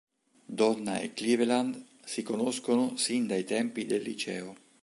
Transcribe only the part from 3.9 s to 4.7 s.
liceo.